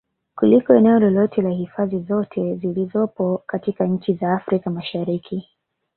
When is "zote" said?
1.99-2.55